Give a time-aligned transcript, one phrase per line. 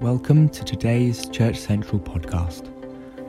[0.00, 2.68] Welcome to today's Church Central podcast.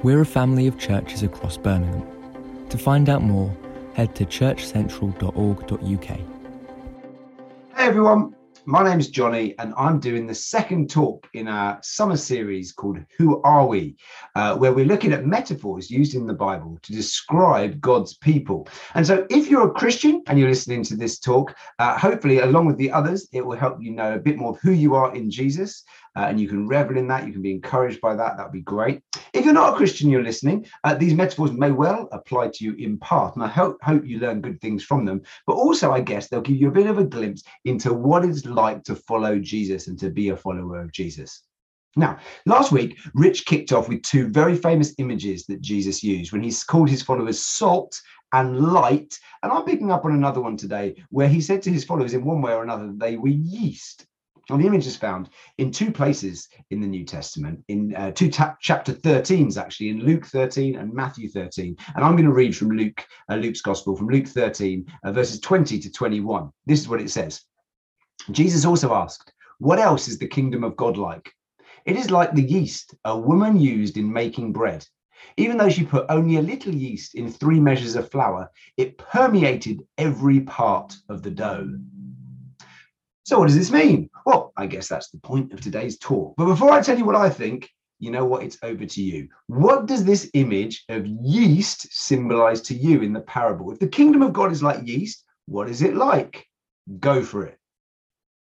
[0.03, 2.67] We're a family of churches across Birmingham.
[2.69, 3.55] To find out more,
[3.93, 6.19] head to churchcentral.org.uk.
[7.77, 8.35] Hey everyone,
[8.65, 13.43] my name's Johnny, and I'm doing the second talk in our summer series called Who
[13.43, 13.95] Are We?
[14.33, 18.67] Uh, where we're looking at metaphors used in the Bible to describe God's people.
[18.95, 22.65] And so, if you're a Christian and you're listening to this talk, uh, hopefully, along
[22.65, 25.13] with the others, it will help you know a bit more of who you are
[25.15, 25.83] in Jesus
[26.15, 27.25] uh, and you can revel in that.
[27.25, 28.37] You can be encouraged by that.
[28.37, 29.01] That would be great.
[29.33, 32.73] If you're not a Christian, you're listening, uh, these metaphors may well apply to you
[32.75, 35.21] in part, and I hope, hope you learn good things from them.
[35.45, 38.45] But also, I guess they'll give you a bit of a glimpse into what it's
[38.45, 41.43] like to follow Jesus and to be a follower of Jesus.
[41.97, 46.43] Now, last week, Rich kicked off with two very famous images that Jesus used when
[46.43, 48.01] he called his followers salt
[48.33, 49.17] and light.
[49.43, 52.25] And I'm picking up on another one today where he said to his followers, in
[52.25, 54.05] one way or another, they were yeast.
[54.47, 58.55] The image is found in two places in the New Testament, in uh, two ta-
[58.61, 61.75] chapter 13s, actually, in Luke 13 and Matthew 13.
[61.95, 65.39] And I'm going to read from Luke, uh, Luke's Gospel, from Luke 13, uh, verses
[65.39, 66.51] 20 to 21.
[66.65, 67.41] This is what it says.
[68.31, 71.31] Jesus also asked, What else is the kingdom of God like?
[71.85, 74.85] It is like the yeast a woman used in making bread.
[75.37, 79.81] Even though she put only a little yeast in three measures of flour, it permeated
[79.97, 81.79] every part of the dough.
[83.25, 84.11] So, what does this mean?
[84.23, 86.35] Well, I guess that's the point of today's talk.
[86.37, 87.67] But before I tell you what I think,
[87.97, 88.43] you know what?
[88.43, 89.29] It's over to you.
[89.47, 93.71] What does this image of yeast symbolize to you in the parable?
[93.71, 96.45] If the kingdom of God is like yeast, what is it like?
[96.99, 97.57] Go for it.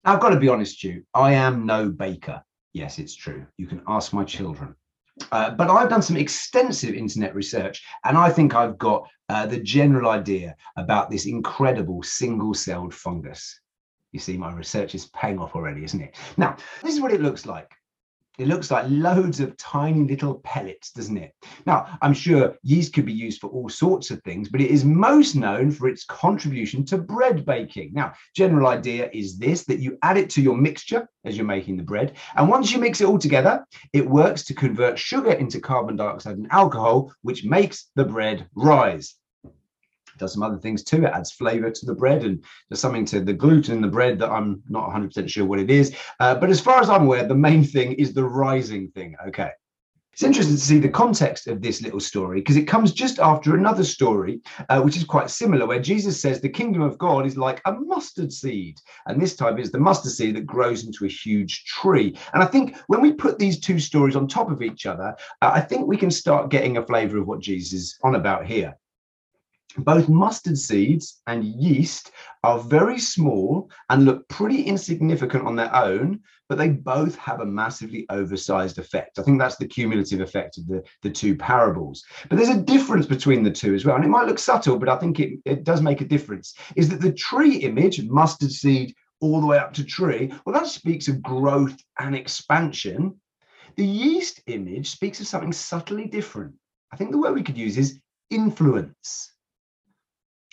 [0.04, 1.04] I've got to be honest, you.
[1.14, 2.42] I am no baker.
[2.72, 3.46] Yes, it's true.
[3.58, 4.74] You can ask my children.
[5.30, 9.60] Uh, but I've done some extensive internet research, and I think I've got uh, the
[9.60, 13.60] general idea about this incredible single celled fungus.
[14.12, 16.16] You see, my research is paying off already, isn't it?
[16.36, 17.72] Now, this is what it looks like.
[18.38, 21.34] It looks like loads of tiny little pellets, doesn't it?
[21.66, 24.86] Now, I'm sure yeast could be used for all sorts of things, but it is
[24.86, 27.92] most known for its contribution to bread baking.
[27.92, 31.76] Now, general idea is this, that you add it to your mixture as you're making
[31.76, 32.16] the bread.
[32.34, 36.38] And once you mix it all together, it works to convert sugar into carbon dioxide
[36.38, 39.14] and alcohol, which makes the bread rise
[40.22, 41.04] does some other things too.
[41.04, 44.18] It adds flavor to the bread and there's something to the gluten in the bread
[44.20, 45.94] that I'm not 100% sure what it is.
[46.20, 49.16] Uh, but as far as I'm aware, the main thing is the rising thing.
[49.28, 49.50] Okay.
[50.12, 53.56] It's interesting to see the context of this little story because it comes just after
[53.56, 57.38] another story, uh, which is quite similar, where Jesus says the kingdom of God is
[57.38, 58.78] like a mustard seed.
[59.06, 62.14] And this time is the mustard seed that grows into a huge tree.
[62.34, 65.52] And I think when we put these two stories on top of each other, uh,
[65.54, 68.76] I think we can start getting a flavor of what Jesus is on about here
[69.78, 72.10] both mustard seeds and yeast
[72.44, 77.46] are very small and look pretty insignificant on their own, but they both have a
[77.46, 79.18] massively oversized effect.
[79.18, 82.04] I think that's the cumulative effect of the, the two parables.
[82.28, 83.96] But there's a difference between the two as well.
[83.96, 86.54] And it might look subtle, but I think it, it does make a difference.
[86.76, 90.66] Is that the tree image, mustard seed all the way up to tree, well, that
[90.66, 93.18] speaks of growth and expansion.
[93.76, 96.54] The yeast image speaks of something subtly different.
[96.92, 98.00] I think the word we could use is
[98.30, 99.32] influence.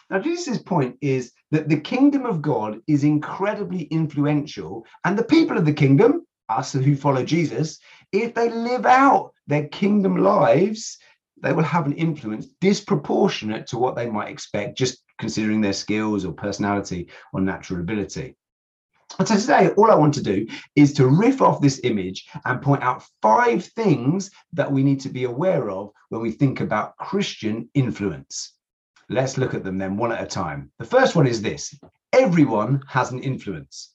[0.10, 5.58] Now, Jesus' point is that the kingdom of God is incredibly influential, and the people
[5.58, 7.80] of the kingdom, us who follow Jesus,
[8.12, 10.98] if they live out their kingdom lives,
[11.42, 16.26] they will have an influence disproportionate to what they might expect, just considering their skills
[16.26, 18.36] or personality or natural ability.
[19.18, 22.62] And so today, all I want to do is to riff off this image and
[22.62, 26.98] point out five things that we need to be aware of when we think about
[26.98, 28.54] Christian influence.
[29.10, 30.72] Let's look at them then one at a time.
[30.78, 31.74] The first one is this
[32.14, 33.94] everyone has an influence.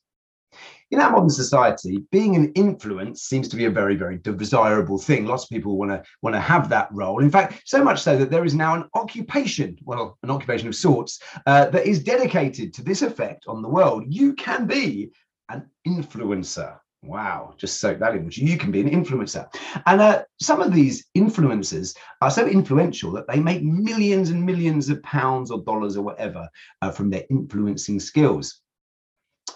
[0.90, 5.26] In our modern society, being an influence seems to be a very, very desirable thing.
[5.26, 7.20] Lots of people want to want to have that role.
[7.22, 10.74] In fact, so much so that there is now an occupation, well, an occupation of
[10.74, 14.04] sorts, uh, that is dedicated to this effect on the world.
[14.08, 15.10] You can be
[15.48, 16.78] an influencer.
[17.06, 18.30] Wow, just soak that in.
[18.32, 19.46] You can be an influencer.
[19.86, 24.88] And uh, some of these influencers are so influential that they make millions and millions
[24.88, 26.48] of pounds or dollars or whatever
[26.80, 28.62] uh, from their influencing skills.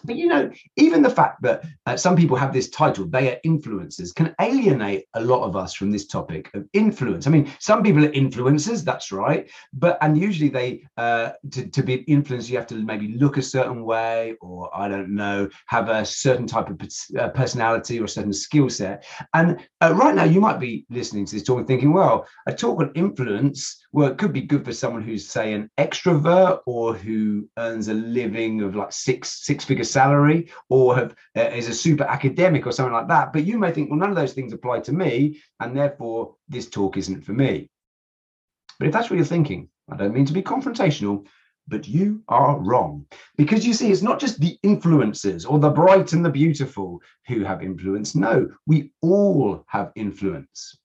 [0.05, 3.41] But you know, even the fact that uh, some people have this title, they are
[3.45, 7.27] influencers, can alienate a lot of us from this topic of influence.
[7.27, 9.51] I mean, some people are influencers, that's right.
[9.73, 13.43] But, and usually they, uh, to, to be influenced, you have to maybe look a
[13.43, 16.81] certain way, or I don't know, have a certain type of
[17.19, 19.05] uh, personality or a certain skill set.
[19.35, 22.55] And uh, right now, you might be listening to this talk and thinking, well, a
[22.55, 26.95] talk on influence well, it could be good for someone who's, say, an extrovert or
[26.95, 31.75] who earns a living of like six six figure salary or have, uh, is a
[31.75, 33.33] super academic or something like that.
[33.33, 36.69] But you may think, well, none of those things apply to me, and therefore this
[36.69, 37.71] talk isn't for me.
[38.79, 41.27] But if that's what you're thinking, I don't mean to be confrontational,
[41.67, 43.07] but you are wrong.
[43.37, 47.43] Because you see, it's not just the influencers or the bright and the beautiful who
[47.43, 48.15] have influence.
[48.15, 50.79] No, we all have influence.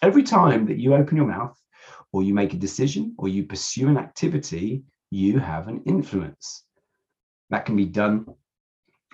[0.00, 1.58] Every time that you open your mouth,
[2.12, 6.64] or you make a decision, or you pursue an activity, you have an influence.
[7.50, 8.26] That can be done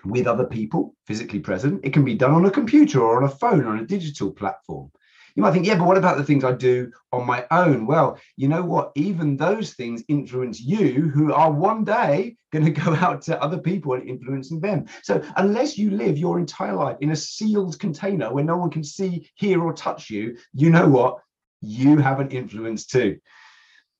[0.04, 1.84] with other people physically present.
[1.84, 4.30] It can be done on a computer or on a phone or on a digital
[4.30, 4.90] platform.
[5.34, 7.86] You might think, yeah, but what about the things I do on my own?
[7.86, 8.92] Well, you know what?
[8.94, 13.58] Even those things influence you, who are one day going to go out to other
[13.58, 14.86] people and influencing them.
[15.02, 18.84] So, unless you live your entire life in a sealed container where no one can
[18.84, 21.18] see, hear, or touch you, you know what?
[21.64, 23.18] You have an influence too.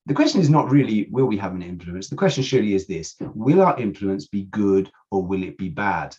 [0.06, 2.08] The question is not really, will we have an influence?
[2.08, 6.14] The question surely is this Will our influence be good or will it be bad?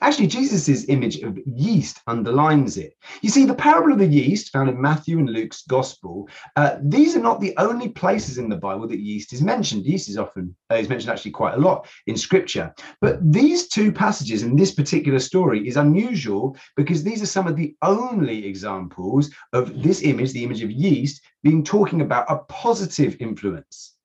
[0.00, 2.94] Actually, Jesus' image of yeast underlines it.
[3.20, 7.16] You see, the parable of the yeast found in Matthew and Luke's gospel, uh, these
[7.16, 9.84] are not the only places in the Bible that yeast is mentioned.
[9.84, 12.72] Yeast is often uh, is mentioned actually quite a lot in scripture.
[13.00, 17.56] But these two passages in this particular story is unusual because these are some of
[17.56, 23.16] the only examples of this image, the image of yeast, being talking about a positive
[23.20, 23.97] influence.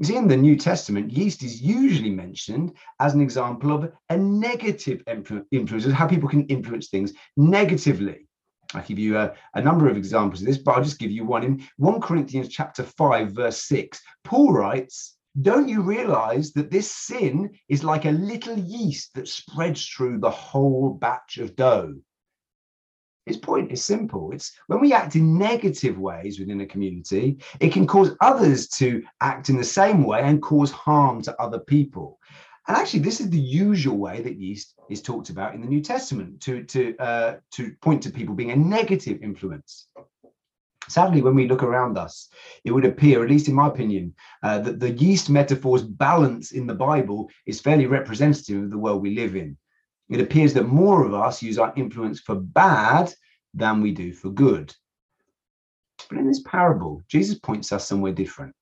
[0.00, 4.16] You see, in the New Testament, yeast is usually mentioned as an example of a
[4.16, 8.26] negative influence, of how people can influence things negatively.
[8.72, 11.26] I'll give you a, a, number of examples of this, but I'll just give you
[11.26, 11.44] one.
[11.44, 17.50] In 1 Corinthians chapter 5, verse 6, Paul writes, Don't you realize that this sin
[17.68, 21.94] is like a little yeast that spreads through the whole batch of dough?
[23.26, 24.32] His point is simple.
[24.32, 29.02] It's when we act in negative ways within a community, it can cause others to
[29.20, 32.18] act in the same way and cause harm to other people.
[32.66, 35.80] And actually, this is the usual way that yeast is talked about in the New
[35.80, 39.88] Testament to, to, uh, to point to people being a negative influence.
[40.88, 42.28] Sadly, when we look around us,
[42.64, 46.66] it would appear, at least in my opinion, uh, that the yeast metaphor's balance in
[46.66, 49.56] the Bible is fairly representative of the world we live in
[50.10, 53.14] it appears that more of us use our influence for bad
[53.54, 54.74] than we do for good.
[56.08, 58.54] But in this parable, Jesus points us somewhere different.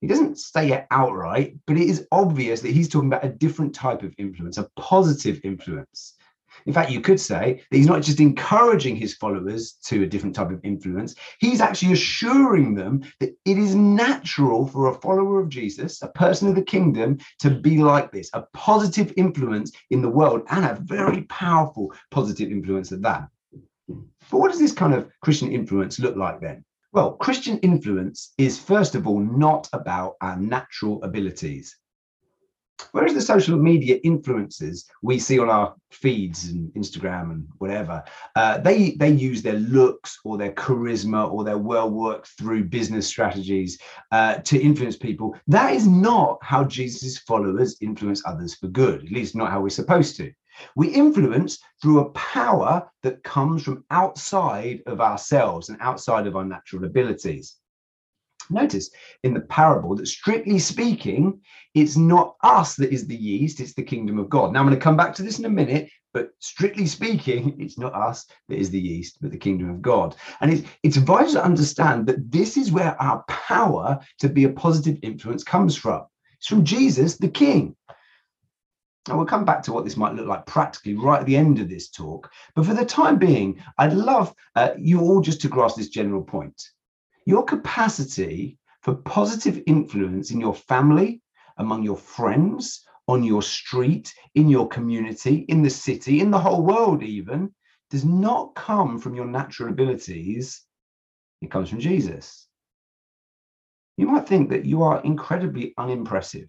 [0.00, 3.74] He doesn't say it outright, but it is obvious that he's talking about a different
[3.74, 6.14] type of influence, a positive influence.
[6.64, 10.34] In fact, you could say that he's not just encouraging his followers to a different
[10.34, 15.48] type of influence, he's actually assuring them that it is natural for a follower of
[15.48, 20.08] Jesus, a person of the kingdom, to be like this, a positive influence in the
[20.08, 23.28] world and a very powerful positive influence at that.
[23.88, 26.64] But what does this kind of Christian influence look like then?
[26.92, 31.76] Well, Christian influence is first of all not about our natural abilities.
[32.92, 38.02] Whereas the social media influences we see on our feeds and Instagram and whatever,
[38.34, 43.06] uh, they they use their looks or their charisma or their well worked through business
[43.06, 43.78] strategies
[44.12, 45.36] uh, to influence people.
[45.46, 49.04] That is not how Jesus' followers influence others for good.
[49.04, 50.32] At least not how we're supposed to.
[50.74, 56.44] We influence through a power that comes from outside of ourselves and outside of our
[56.44, 57.56] natural abilities.
[58.50, 58.90] Notice
[59.22, 61.40] in the parable that strictly speaking,
[61.74, 64.52] it's not us that is the yeast, it's the kingdom of God.
[64.52, 67.78] Now, I'm going to come back to this in a minute, but strictly speaking, it's
[67.78, 70.16] not us that is the yeast, but the kingdom of God.
[70.40, 74.50] And it's, it's vital to understand that this is where our power to be a
[74.50, 76.06] positive influence comes from.
[76.38, 77.76] It's from Jesus, the King.
[79.08, 81.60] And we'll come back to what this might look like practically right at the end
[81.60, 82.30] of this talk.
[82.54, 86.22] But for the time being, I'd love uh, you all just to grasp this general
[86.22, 86.60] point
[87.26, 91.20] your capacity for positive influence in your family,
[91.58, 96.64] among your friends, on your street, in your community, in the city, in the whole
[96.64, 97.52] world, even,
[97.90, 100.64] does not come from your natural abilities.
[101.42, 102.48] It comes from Jesus.
[103.96, 106.48] You might think that you are incredibly unimpressive.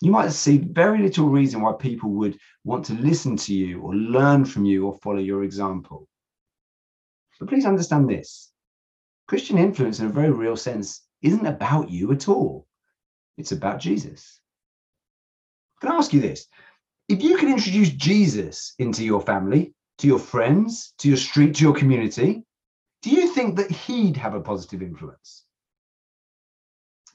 [0.00, 3.94] You might see very little reason why people would want to listen to you or
[3.94, 6.08] learn from you or follow your example.
[7.38, 8.52] But please understand this
[9.28, 12.66] Christian influence, in a very real sense, isn't about you at all.
[13.36, 14.40] It's about Jesus.
[15.80, 16.46] Can I ask you this?
[17.08, 21.62] If you can introduce Jesus into your family, to your friends, to your street, to
[21.64, 22.44] your community,
[23.02, 25.44] do you think that he'd have a positive influence?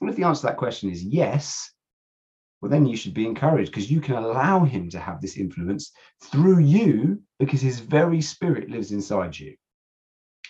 [0.00, 1.70] Well, if the answer to that question is yes,
[2.60, 5.92] well, then you should be encouraged because you can allow him to have this influence
[6.22, 9.56] through you because his very spirit lives inside you.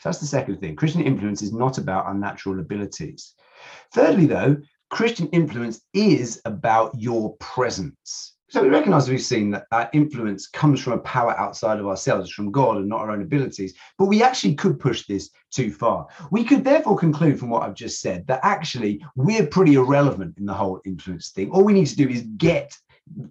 [0.03, 0.77] That's the second thing.
[0.77, 3.35] Christian influence is not about unnatural abilities.
[3.93, 4.57] Thirdly, though,
[4.91, 8.35] Christian influence is about your presence.
[8.53, 12.31] So we recognize we've seen that our influence comes from a power outside of ourselves,
[12.31, 13.73] from God and not our own abilities.
[13.97, 16.07] But we actually could push this too far.
[16.31, 20.45] We could therefore conclude from what I've just said that actually we're pretty irrelevant in
[20.45, 21.51] the whole influence thing.
[21.51, 22.77] All we need to do is get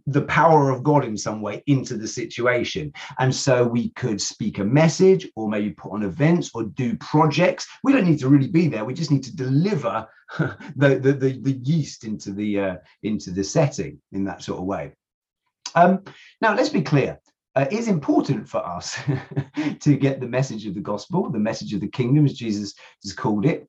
[0.07, 2.91] the power of God in some way into the situation.
[3.19, 7.67] And so we could speak a message or maybe put on events or do projects.
[7.83, 8.85] We don't need to really be there.
[8.85, 10.07] We just need to deliver
[10.39, 14.65] the, the, the, the yeast into the uh, into the setting in that sort of
[14.65, 14.93] way.
[15.75, 16.03] Um,
[16.41, 17.19] now, let's be clear.
[17.53, 18.97] Uh, it is important for us
[19.81, 22.73] to get the message of the gospel, the message of the kingdom, as Jesus
[23.03, 23.67] has called it,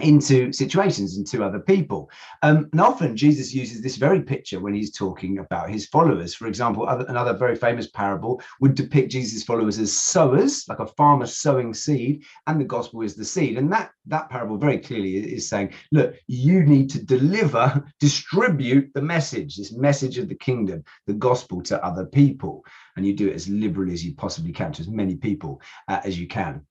[0.00, 2.10] into situations and to other people.
[2.42, 6.34] Um, and often Jesus uses this very picture when he's talking about his followers.
[6.34, 10.86] For example, other, another very famous parable would depict Jesus' followers as sowers, like a
[10.86, 13.56] farmer sowing seed, and the gospel is the seed.
[13.56, 19.02] And that, that parable very clearly is saying, look, you need to deliver, distribute the
[19.02, 22.64] message, this message of the kingdom, the gospel to other people.
[22.96, 26.00] And you do it as liberally as you possibly can to as many people uh,
[26.04, 26.66] as you can.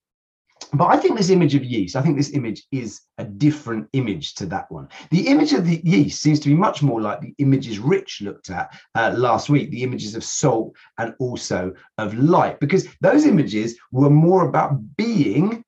[0.74, 4.36] But I think this image of yeast, I think this image is a different image
[4.36, 4.88] to that one.
[5.12, 8.50] The image of the yeast seems to be much more like the images Rich looked
[8.50, 13.78] at uh, last week, the images of salt and also of light, because those images
[13.92, 15.64] were more about being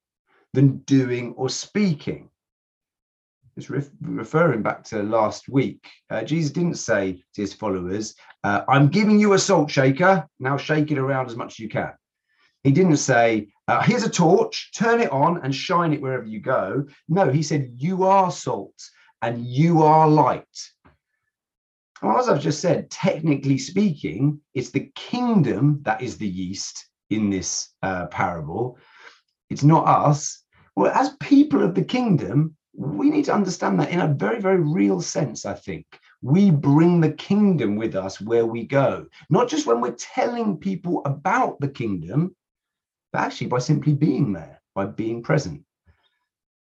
[0.54, 2.30] than doing or speaking.
[3.58, 8.62] Just re- referring back to last week, uh, Jesus didn't say to his followers, uh,
[8.68, 11.94] I'm giving you a salt shaker, now shake it around as much as you can.
[12.66, 16.40] He didn't say, uh, here's a torch, turn it on and shine it wherever you
[16.40, 16.88] go.
[17.08, 18.74] No, he said, you are salt
[19.22, 20.58] and you are light.
[22.02, 27.30] Well, as I've just said, technically speaking, it's the kingdom that is the yeast in
[27.30, 28.80] this uh, parable.
[29.52, 30.44] It's not us.
[30.76, 34.60] Well, as people of the kingdom, we need to understand that in a very, very
[34.60, 35.86] real sense, I think.
[36.24, 41.04] We bring the kingdom with us where we go, not just when we're telling people
[41.06, 42.36] about the kingdom,
[43.16, 45.64] but actually by simply being there, by being present.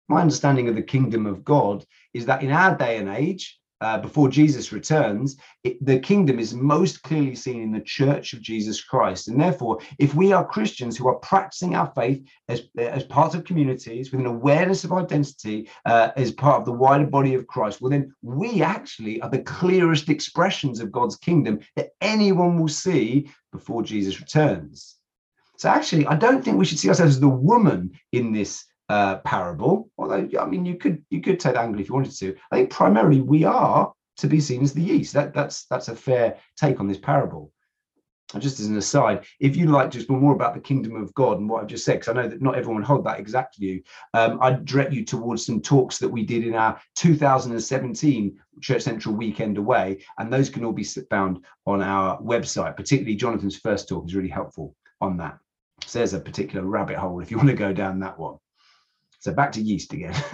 [0.08, 3.98] My understanding of the kingdom of God is that in our day and age, uh,
[3.98, 8.82] before Jesus returns, it, the kingdom is most clearly seen in the church of Jesus
[8.82, 9.28] Christ.
[9.28, 13.44] And therefore, if we are Christians who are practicing our faith as, as part of
[13.44, 17.82] communities with an awareness of identity uh, as part of the wider body of Christ,
[17.82, 23.30] well, then we actually are the clearest expressions of God's kingdom that anyone will see
[23.52, 24.99] before Jesus returns.
[25.60, 29.18] So actually, I don't think we should see ourselves as the woman in this uh,
[29.18, 29.90] parable.
[29.98, 32.34] Although, I mean, you could you could take that angle if you wanted to.
[32.50, 35.14] I think primarily we are to be seen as the yeast.
[35.14, 37.52] That that's that's a fair take on this parable.
[38.34, 41.14] And just as an aside, if you'd like to explore more about the kingdom of
[41.14, 43.58] God and what I've just said, because I know that not everyone hold that exact
[43.58, 43.82] view,
[44.14, 49.16] um, I'd direct you towards some talks that we did in our 2017 Church Central
[49.16, 52.78] weekend away, and those can all be found on our website.
[52.78, 55.38] Particularly Jonathan's first talk is really helpful on that.
[55.86, 58.38] So there's a particular rabbit hole if you want to go down that one.
[59.22, 60.14] So back to yeast again.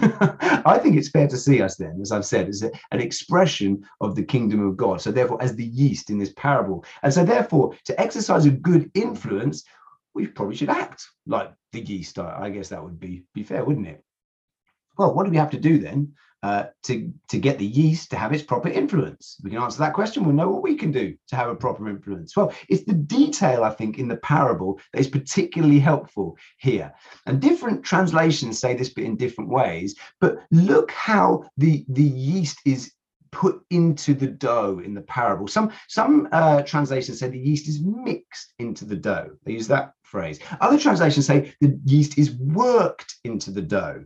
[0.64, 3.84] I think it's fair to see us then, as I've said, as a, an expression
[4.00, 5.00] of the kingdom of God.
[5.00, 6.84] So therefore, as the yeast in this parable.
[7.02, 9.64] And so therefore, to exercise a good influence,
[10.14, 12.20] we probably should act like the yeast.
[12.20, 14.04] I, I guess that would be, be fair, wouldn't it?
[14.96, 16.14] Well, what do we have to do then?
[16.46, 19.36] Uh, to, to get the yeast to have its proper influence?
[19.42, 20.22] We can answer that question.
[20.22, 22.36] We'll know what we can do to have a proper influence.
[22.36, 26.94] Well, it's the detail, I think, in the parable that is particularly helpful here.
[27.26, 32.60] And different translations say this bit in different ways, but look how the, the yeast
[32.64, 32.92] is
[33.32, 35.48] put into the dough in the parable.
[35.48, 39.30] Some some uh, translations say the yeast is mixed into the dough.
[39.44, 40.38] They use that phrase.
[40.60, 44.04] Other translations say the yeast is worked into the dough.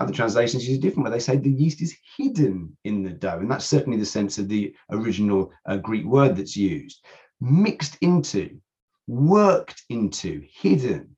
[0.00, 3.38] Other translations use different where They say the yeast is hidden in the dough.
[3.38, 7.04] And that's certainly the sense of the original uh, Greek word that's used.
[7.42, 8.58] Mixed into,
[9.06, 11.16] worked into, hidden.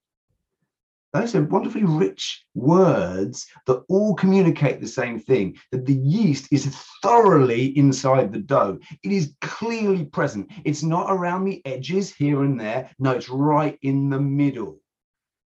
[1.13, 6.75] Those are wonderfully rich words that all communicate the same thing that the yeast is
[7.03, 8.79] thoroughly inside the dough.
[9.05, 10.51] It is clearly present.
[10.65, 12.91] It's not around the edges here and there.
[12.99, 14.82] No, it's right in the middle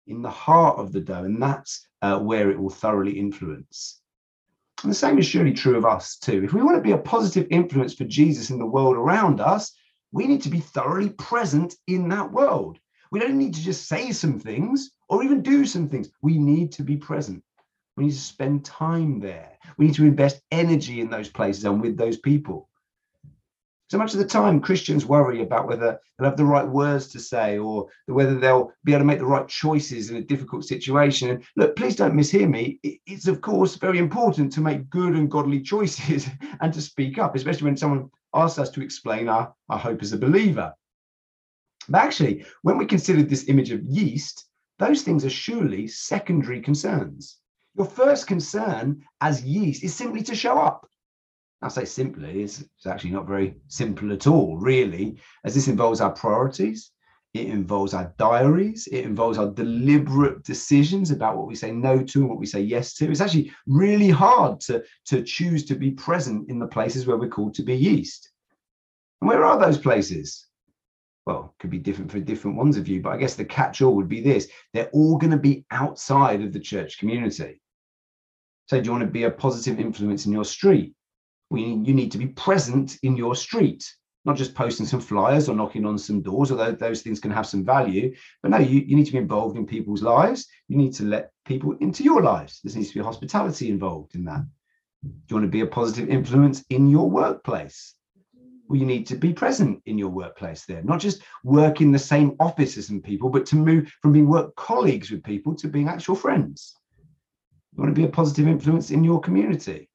[0.09, 4.01] in the heart of the dough, and that's uh, where it will thoroughly influence.
[4.83, 6.45] And the same is surely true of us too.
[6.45, 9.75] If we want to be a positive influence for Jesus in the world around us,
[10.13, 12.79] we need to be thoroughly present in that world.
[13.11, 16.11] We don't need to just say some things or even do some things.
[16.23, 17.43] We need to be present.
[17.97, 19.59] We need to spend time there.
[19.77, 22.69] We need to invest energy in those places and with those people.
[23.89, 27.19] So much of the time, Christians worry about whether they'll have the right words to
[27.19, 31.31] say or whether they'll be able to make the right choices in a difficult situation.
[31.31, 32.81] And look, please don't mishear me.
[32.83, 36.29] It's, of course, very important to make good and godly choices
[36.61, 40.13] and to speak up, especially when someone asks us to explain our, our hope as
[40.13, 40.75] a believer.
[41.89, 47.39] But actually, when we consider this image of yeast, those things are surely secondary concerns.
[47.75, 50.88] Your first concern as yeast is simply to show up.
[51.61, 56.01] I say simply, it's, it's actually not very simple at all, really, as this involves
[56.01, 56.93] our priorities,
[57.35, 62.21] it involves our diaries, it involves our deliberate decisions about what we say no to
[62.21, 63.11] and what we say yes to.
[63.11, 67.29] It's actually really hard to, to choose to be present in the places where we're
[67.29, 68.31] called to be yeast.
[69.21, 70.47] And where are those places?
[71.27, 73.95] Well, could be different for different ones of you, but I guess the catch all
[73.97, 77.61] would be this they're all going to be outside of the church community.
[78.67, 80.95] So, do you want to be a positive influence in your street?
[81.51, 83.91] We, you need to be present in your street,
[84.25, 87.47] not just posting some flyers or knocking on some doors, although those things can have
[87.47, 88.15] some value.
[88.43, 90.47] But no, you, you need to be involved in people's lives.
[90.69, 92.61] You need to let people into your lives.
[92.63, 94.45] There needs to be hospitality involved in that.
[95.03, 97.95] Do you want to be a positive influence in your workplace?
[98.69, 101.99] Well, you need to be present in your workplace there, not just work in the
[101.99, 105.69] same office as some people, but to move from being work colleagues with people to
[105.69, 106.75] being actual friends.
[107.73, 109.88] You want to be a positive influence in your community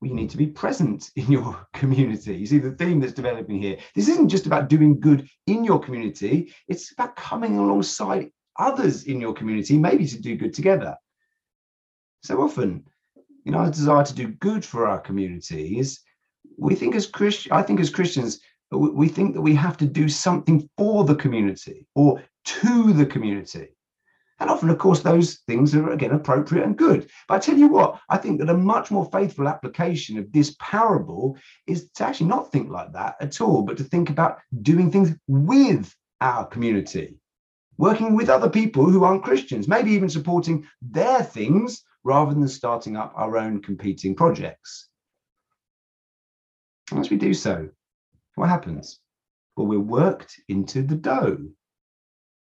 [0.00, 0.28] well, you need hmm.
[0.28, 2.36] to be present in your community.
[2.36, 3.76] You see the theme that's developing here.
[3.94, 9.20] This isn't just about doing good in your community, it's about coming alongside others in
[9.20, 10.96] your community, maybe to do good together.
[12.22, 12.84] So often,
[13.44, 16.00] you know, our desire to do good for our communities,
[16.58, 18.40] we think as Christian, I think as Christians,
[18.70, 23.68] we think that we have to do something for the community or to the community.
[24.40, 27.10] And often, of course, those things are again appropriate and good.
[27.28, 30.56] But I tell you what, I think that a much more faithful application of this
[30.58, 34.90] parable is to actually not think like that at all, but to think about doing
[34.90, 37.16] things with our community,
[37.76, 42.96] working with other people who aren't Christians, maybe even supporting their things rather than starting
[42.96, 44.88] up our own competing projects.
[46.92, 47.68] As we do so,
[48.36, 49.00] what happens?
[49.56, 51.38] Well, we're worked into the dough.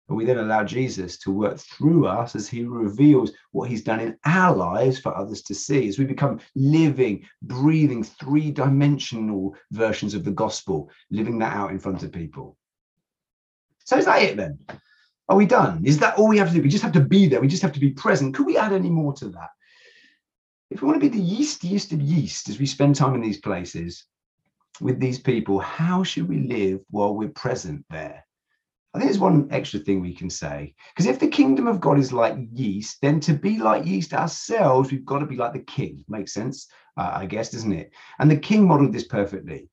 [0.08, 4.00] But we then allow Jesus to work through us as he reveals what he's done
[4.00, 10.14] in our lives for others to see, as we become living, breathing, three dimensional versions
[10.14, 12.56] of the gospel, living that out in front of people.
[13.84, 14.60] So is that it then?
[15.28, 15.84] Are we done?
[15.84, 16.62] Is that all we have to do?
[16.62, 17.42] We just have to be there.
[17.42, 18.36] We just have to be present.
[18.36, 19.50] Could we add any more to that?
[20.70, 23.22] If we want to be the yeast, yeast of yeast, as we spend time in
[23.22, 24.06] these places
[24.82, 28.26] with these people, how should we live while we're present there?
[28.96, 30.74] I think there's one extra thing we can say.
[30.94, 34.90] Because if the kingdom of God is like yeast, then to be like yeast ourselves,
[34.90, 36.06] we've got to be like the king.
[36.08, 37.92] Makes sense, uh, I guess, doesn't it?
[38.20, 39.70] And the king modeled this perfectly.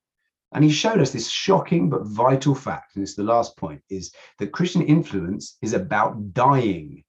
[0.53, 2.95] And he showed us this shocking but vital fact.
[2.95, 7.05] And it's the last point is that Christian influence is about dying.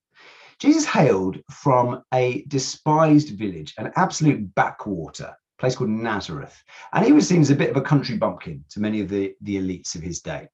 [0.57, 6.63] Jesus hailed from a despised village, an absolute backwater place called Nazareth.
[6.93, 9.33] And he was seen as a bit of a country bumpkin to many of the,
[9.41, 10.47] the elites of his day.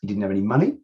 [0.00, 0.74] He didn't have any money.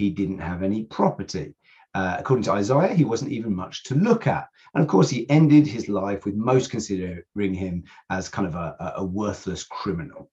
[0.00, 1.54] He didn't have any property.
[1.92, 4.48] Uh, according to Isaiah, he wasn't even much to look at.
[4.72, 8.94] And of course, he ended his life with most considering him as kind of a,
[8.96, 10.30] a worthless criminal.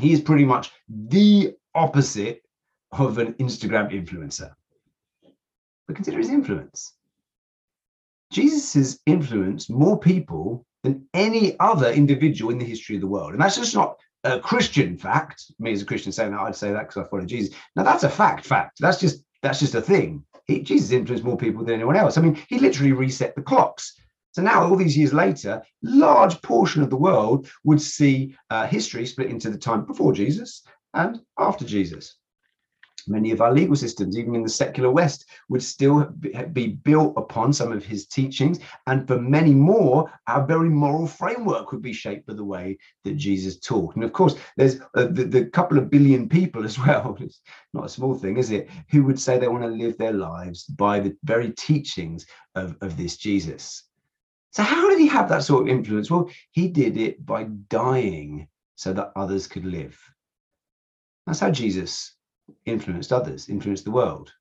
[0.00, 2.42] He is pretty much the opposite
[2.90, 4.50] of an Instagram influencer.
[5.86, 6.94] But consider his influence.
[8.32, 13.30] Jesus has influenced more people than any other individual in the history of the world.
[13.30, 13.96] And that's just not
[14.32, 15.44] a Christian fact.
[15.58, 17.54] Me as a Christian saying that, I'd say that because I follow Jesus.
[17.76, 18.46] Now that's a fact.
[18.46, 18.78] Fact.
[18.80, 20.24] That's just that's just a thing.
[20.46, 22.16] He, Jesus influenced more people than anyone else.
[22.16, 23.94] I mean, he literally reset the clocks.
[24.32, 29.06] So now, all these years later, large portion of the world would see uh, history
[29.06, 30.62] split into the time before Jesus
[30.94, 32.17] and after Jesus.
[33.06, 36.04] Many of our legal systems, even in the secular West, would still
[36.52, 38.58] be built upon some of his teachings.
[38.86, 43.16] And for many more, our very moral framework would be shaped by the way that
[43.16, 43.94] Jesus taught.
[43.94, 47.40] And of course, there's uh, the, the couple of billion people as well, it's
[47.72, 50.64] not a small thing, is it, who would say they want to live their lives
[50.64, 53.84] by the very teachings of, of this Jesus.
[54.50, 56.10] So, how did he have that sort of influence?
[56.10, 59.98] Well, he did it by dying so that others could live.
[61.26, 62.14] That's how Jesus
[62.66, 64.32] influenced others, influenced the world.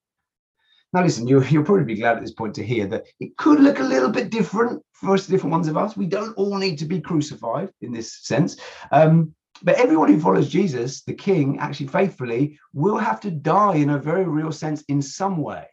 [0.94, 3.60] Now, listen, you, you'll probably be glad at this point to hear that it could
[3.60, 5.98] look a little bit different for us, different ones of us.
[5.98, 8.58] We don't all need to be crucified in this sense.
[8.92, 13.90] Um, but everyone who follows Jesus, the King, actually faithfully, will have to die in
[13.90, 15.68] a very real sense in some way.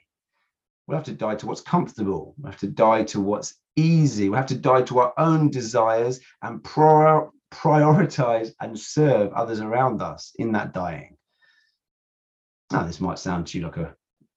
[0.86, 2.34] We'll have to die to what's comfortable.
[2.38, 4.28] We'll have to die to what's easy.
[4.28, 10.02] We'll have to die to our own desires and prior, prioritize and serve others around
[10.02, 11.16] us in that dying.
[12.72, 13.94] Now, this might sound to you like a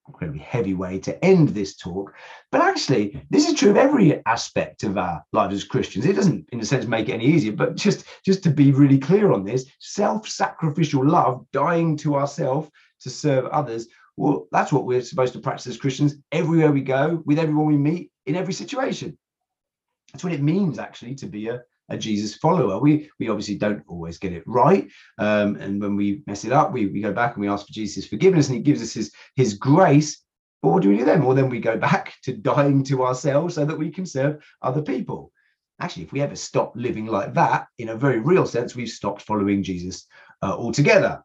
[0.07, 2.13] incredibly heavy way to end this talk.
[2.51, 6.05] But actually, this is true of every aspect of our lives as Christians.
[6.05, 8.99] It doesn't, in a sense, make it any easier, but just, just to be really
[8.99, 12.69] clear on this, self-sacrificial love, dying to ourselves
[13.01, 17.21] to serve others, well, that's what we're supposed to practice as Christians everywhere we go,
[17.25, 19.17] with everyone we meet, in every situation.
[20.11, 22.79] That's what it means, actually, to be a, a Jesus follower.
[22.79, 26.71] We we obviously don't always get it right, um, and when we mess it up,
[26.71, 29.11] we we go back and we ask for Jesus' forgiveness, and He gives us His
[29.35, 30.23] His grace.
[30.61, 31.23] But what do we do then?
[31.23, 34.81] Well, then we go back to dying to ourselves so that we can serve other
[34.81, 35.31] people.
[35.79, 39.21] Actually, if we ever stop living like that, in a very real sense, we've stopped
[39.21, 40.07] following Jesus
[40.41, 41.23] uh, altogether.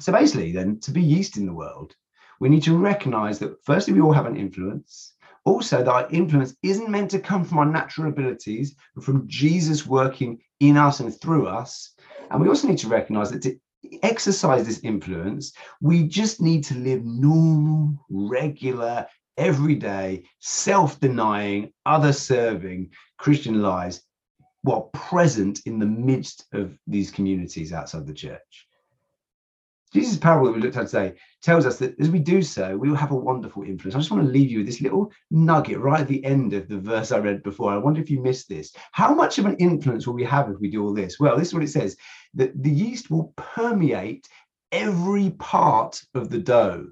[0.00, 1.94] So basically, then, to be yeast in the world,
[2.40, 5.12] we need to recognize that firstly, we all have an influence.
[5.44, 9.86] Also, that our influence isn't meant to come from our natural abilities, but from Jesus
[9.86, 11.94] working in us and through us.
[12.30, 13.58] And we also need to recognize that to
[14.02, 22.90] exercise this influence, we just need to live normal, regular, everyday, self denying, other serving
[23.18, 24.02] Christian lives
[24.62, 28.66] while present in the midst of these communities outside the church.
[29.92, 32.88] Jesus' parable that we looked at today tells us that as we do so, we
[32.88, 33.96] will have a wonderful influence.
[33.96, 36.68] I just want to leave you with this little nugget right at the end of
[36.68, 37.72] the verse I read before.
[37.72, 38.72] I wonder if you missed this.
[38.92, 41.18] How much of an influence will we have if we do all this?
[41.18, 41.96] Well, this is what it says
[42.34, 44.28] that the yeast will permeate
[44.70, 46.86] every part of the dough.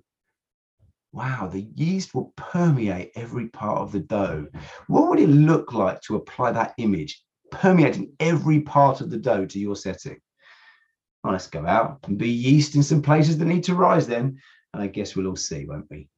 [1.12, 4.48] Wow, the yeast will permeate every part of the dough.
[4.88, 9.46] What would it look like to apply that image, permeating every part of the dough
[9.46, 10.18] to your setting?
[11.28, 14.38] Well, let's go out and be yeast in some places that need to rise then.
[14.72, 16.08] And I guess we'll all see, won't we?